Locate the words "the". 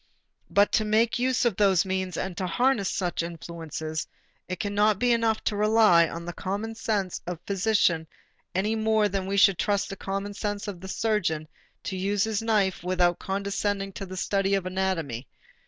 6.25-6.33, 7.45-7.53, 9.89-9.95, 10.81-10.87, 14.07-14.17